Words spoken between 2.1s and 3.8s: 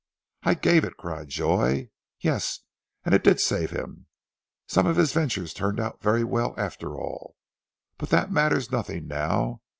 "Yes! and it did save